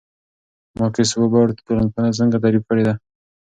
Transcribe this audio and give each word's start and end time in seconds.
ماکس 0.77 1.09
وِبر 1.19 1.47
ټولنپوهنه 1.67 2.09
څنګه 2.19 2.37
تعریف 2.43 2.63
کړې 2.69 2.83
ده؟ 2.87 2.93